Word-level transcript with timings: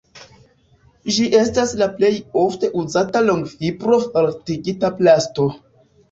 Ĝi 1.17 1.25
estas 1.39 1.73
la 1.81 1.87
plej 1.99 2.09
ofte 2.43 2.69
uzata 2.83 3.21
longfibro-fortigita 3.25 4.91
plasto. 5.03 5.47